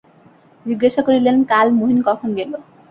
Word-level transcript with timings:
জিজ্ঞাসা 0.65 1.01
করিলেন, 1.07 1.35
কাল 1.43 1.67
মহিন 1.79 1.99
কখন 2.07 2.29
গেল। 2.37 2.51